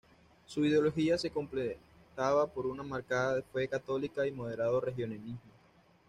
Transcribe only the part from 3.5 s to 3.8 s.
fe